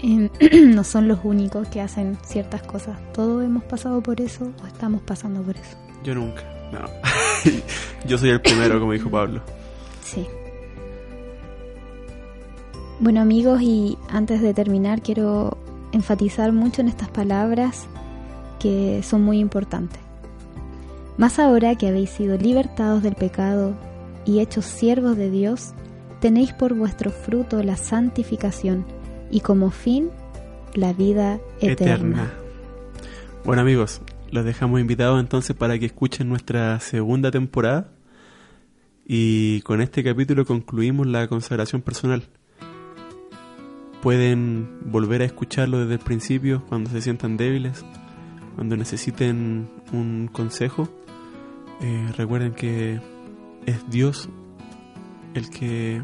[0.00, 0.30] eh,
[0.66, 2.98] no son los únicos que hacen ciertas cosas.
[3.12, 5.76] Todos hemos pasado por eso o estamos pasando por eso.
[6.04, 6.44] Yo nunca.
[6.72, 6.80] No.
[8.06, 9.42] Yo soy el primero, como dijo Pablo.
[10.04, 10.26] Sí.
[12.98, 15.58] Bueno amigos, y antes de terminar quiero
[15.92, 17.86] enfatizar mucho en estas palabras
[18.58, 20.00] que son muy importantes.
[21.18, 23.74] Más ahora que habéis sido libertados del pecado
[24.24, 25.72] y hechos siervos de Dios,
[26.20, 28.86] tenéis por vuestro fruto la santificación
[29.30, 30.10] y como fin
[30.74, 32.32] la vida eterna.
[33.44, 37.92] Bueno amigos, los dejamos invitados entonces para que escuchen nuestra segunda temporada
[39.06, 42.24] y con este capítulo concluimos la consagración personal.
[44.02, 47.84] Pueden volver a escucharlo desde el principio cuando se sientan débiles,
[48.54, 50.88] cuando necesiten un consejo.
[51.80, 53.00] Eh, recuerden que
[53.66, 54.28] es Dios
[55.34, 56.02] el que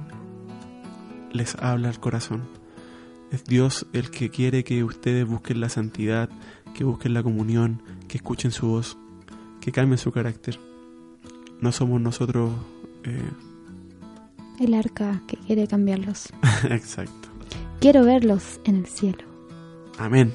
[1.33, 2.43] les habla al corazón.
[3.31, 6.29] Es Dios el que quiere que ustedes busquen la santidad,
[6.75, 8.99] que busquen la comunión, que escuchen su voz,
[9.61, 10.59] que cambien su carácter.
[11.61, 12.53] No somos nosotros...
[13.05, 13.23] eh,
[14.61, 16.29] El arca que quiere cambiarlos.
[16.65, 17.22] exacto.
[17.83, 19.25] Quiero verlos en el cielo.
[19.99, 20.33] Amén.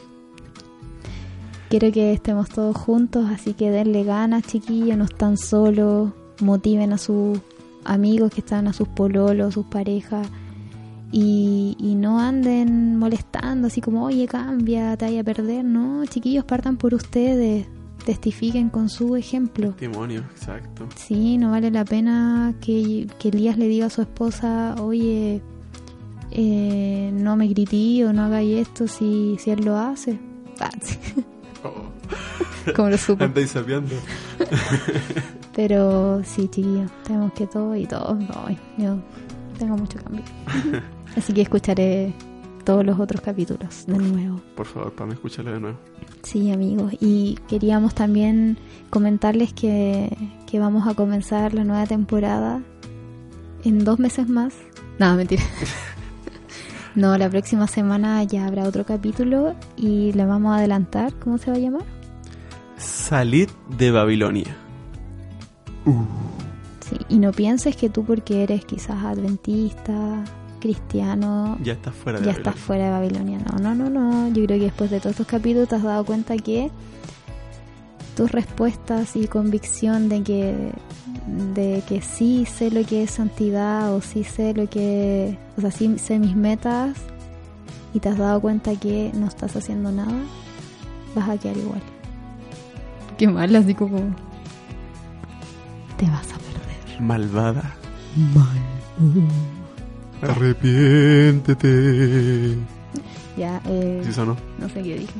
[1.70, 6.98] Quiero que estemos todos juntos, así que denle ganas, chiquillos, no están solos, motiven a
[6.98, 7.40] sus
[7.86, 10.28] amigos que están, a sus pololos, sus parejas,
[11.14, 16.44] y, y no anden molestando, así como, oye, cambia, te vaya a perder, no, chiquillos,
[16.44, 17.66] partan por ustedes,
[18.04, 19.70] testifiquen con su ejemplo.
[19.70, 20.86] Testimonio, exacto.
[20.98, 25.42] Sí, no vale la pena que, que Elías le diga a su esposa, oye,
[26.32, 30.20] eh, no me grití o no hagáis esto si, si él lo hace.
[30.60, 30.98] Ah, sí,
[31.64, 33.24] Oh, como lo supo.
[33.24, 33.96] andáis sapeando.
[35.56, 38.18] Pero sí, chiquillos, tenemos que todo y todo.
[38.46, 38.98] Ay, yo
[39.58, 40.24] tengo mucho cambio.
[41.18, 42.14] Así que escucharé
[42.64, 44.40] todos los otros capítulos de nuevo.
[44.56, 45.78] Por favor, para escúchalo de nuevo.
[46.22, 46.94] Sí, amigos.
[47.00, 48.58] Y queríamos también
[48.92, 50.16] comentarles que,
[50.46, 52.62] que vamos a comenzar la nueva temporada
[53.64, 54.54] en dos meses más.
[55.00, 55.44] No, mentira.
[56.98, 61.14] No, la próxima semana ya habrá otro capítulo y le vamos a adelantar.
[61.20, 61.84] ¿Cómo se va a llamar?
[62.78, 64.56] Salid de Babilonia.
[66.82, 70.24] Sí, y no pienses que tú porque eres quizás adventista,
[70.60, 72.50] cristiano, Ya estás fuera de ya Babilonia.
[72.52, 73.40] estás fuera de Babilonia.
[73.40, 74.28] No, no, no, no.
[74.30, 76.70] Yo creo que después de todos estos capítulos te has dado cuenta que
[78.18, 80.72] tus respuestas y convicción de que
[81.54, 85.70] de que sí sé lo que es santidad o sí sé lo que o sea
[85.72, 86.98] sí sé mis metas
[87.94, 90.18] y te has dado cuenta que no estás haciendo nada
[91.16, 91.82] vas a quedar igual
[93.20, 94.00] qué mal así como
[95.98, 97.76] te vas a perder Malvada.
[98.34, 98.58] mal
[100.22, 102.58] Arrepiéntete.
[103.38, 104.36] ya eh, ¿Sí sonó?
[104.58, 105.14] No sé qué dije.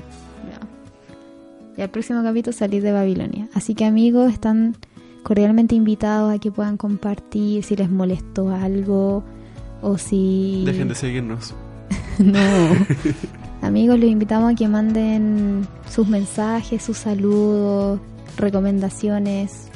[1.78, 3.48] Y el próximo capítulo salir de Babilonia.
[3.54, 4.76] Así que amigos, están
[5.22, 9.24] cordialmente invitados a que puedan compartir si les molestó algo
[9.84, 10.64] o si...
[10.66, 11.54] Dejen de seguirnos.
[12.18, 12.40] no.
[13.62, 18.00] amigos, los invitamos a que manden sus mensajes, sus saludos,
[18.38, 19.68] recomendaciones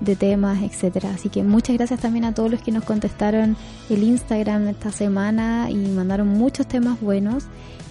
[0.00, 1.10] de temas, etcétera.
[1.14, 3.54] Así que muchas gracias también a todos los que nos contestaron
[3.90, 7.44] el Instagram esta semana y mandaron muchos temas buenos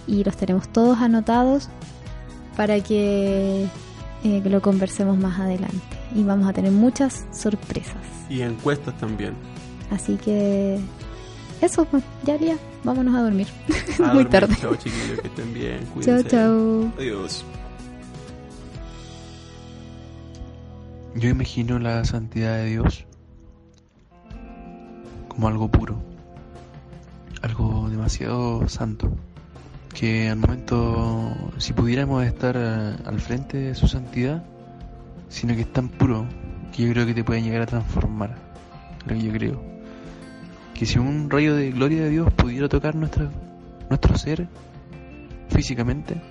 [0.07, 1.69] y los tenemos todos anotados
[2.59, 3.63] para que,
[4.25, 5.79] eh, que lo conversemos más adelante.
[6.13, 7.95] Y vamos a tener muchas sorpresas.
[8.29, 9.33] Y encuestas también.
[9.91, 10.77] Así que
[11.61, 13.47] eso, pues, ya, ya, vámonos a dormir.
[13.69, 13.71] A
[14.13, 14.29] Muy dormir.
[14.29, 14.55] tarde.
[14.59, 15.79] Chao chiquillos, que estén bien.
[15.85, 16.27] Chao, Cuídense.
[16.29, 16.91] chao.
[16.97, 17.45] Adiós.
[21.15, 23.05] Yo imagino la santidad de Dios
[25.29, 25.95] como algo puro,
[27.41, 29.09] algo demasiado santo,
[29.93, 34.43] que al momento, si pudiéramos estar eh, al frente de su santidad,
[35.27, 36.25] sino que es tan puro
[36.71, 38.35] que yo creo que te puede llegar a transformar.
[39.05, 39.61] Lo que yo creo.
[40.73, 43.29] Que si un rayo de gloria de Dios pudiera tocar nuestra,
[43.89, 44.47] nuestro ser
[45.49, 46.21] físicamente,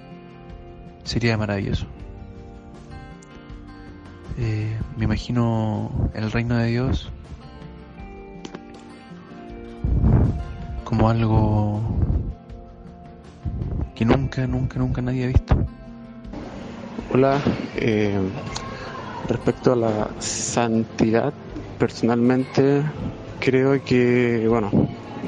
[1.05, 1.87] sería maravilloso.
[4.39, 7.11] Eh, me imagino el reino de Dios
[10.85, 11.83] como algo
[13.99, 15.57] que nunca, nunca, nunca nadie ha visto.
[17.11, 17.43] Hola,
[17.75, 18.17] eh,
[19.27, 21.33] respecto a la santidad,
[21.81, 22.85] personalmente
[23.41, 24.71] creo que, bueno,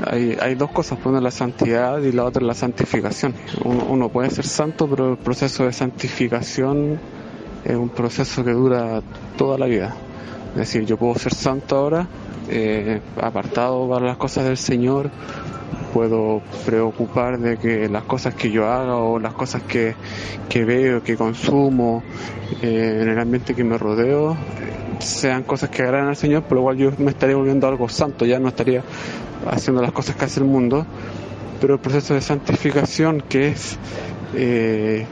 [0.06, 3.34] hay, hay dos cosas, una es la santidad y la otra es la santificación.
[3.64, 7.00] Uno, uno puede ser santo, pero el proceso de santificación
[7.64, 9.02] es un proceso que dura
[9.36, 9.96] toda la vida.
[10.52, 12.06] Es decir, yo puedo ser santo ahora,
[12.48, 15.10] eh, apartado para las cosas del Señor,
[15.92, 19.94] puedo preocupar de que las cosas que yo haga o las cosas que,
[20.48, 22.02] que veo, que consumo
[22.62, 24.36] eh, en el ambiente que me rodeo,
[24.98, 28.24] sean cosas que agraden al Señor, por lo cual yo me estaría volviendo algo santo,
[28.26, 28.82] ya no estaría
[29.50, 30.86] haciendo las cosas que hace el mundo,
[31.60, 33.78] pero el proceso de santificación que es
[34.34, 35.06] eh,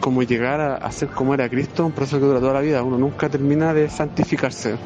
[0.00, 2.82] como llegar a, a, ser como era Cristo, un proceso que dura toda la vida,
[2.82, 4.76] uno nunca termina de santificarse,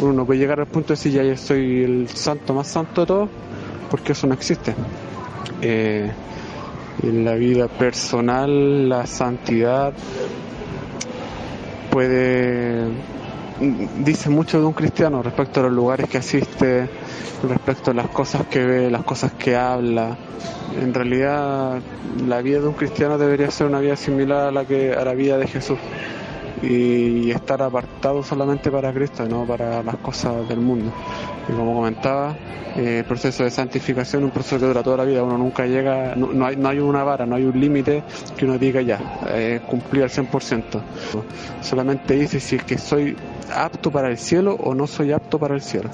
[0.00, 3.02] uno no puede llegar al punto de decir ya yo soy el santo más santo
[3.02, 3.30] de todos,
[3.90, 4.74] porque eso no existe.
[5.60, 6.10] Eh,
[7.02, 9.92] en la vida personal, la santidad
[11.90, 12.88] puede
[13.60, 16.88] dice mucho de un cristiano respecto a los lugares que asiste,
[17.48, 20.16] respecto a las cosas que ve, las cosas que habla.
[20.80, 21.80] En realidad,
[22.26, 25.14] la vida de un cristiano debería ser una vida similar a la que a la
[25.14, 25.78] vida de Jesús
[26.64, 30.92] y estar apartado solamente para Cristo, no para las cosas del mundo.
[31.48, 32.34] Y como comentaba,
[32.76, 35.66] eh, el proceso de santificación es un proceso que dura toda la vida, uno nunca
[35.66, 38.02] llega, no, hay, no hay una vara, no hay un límite
[38.36, 40.80] que uno diga ya, eh, cumplir al 100%.
[41.60, 43.16] Solamente dice si es que soy
[43.54, 45.90] apto para el cielo o no soy apto para el cielo.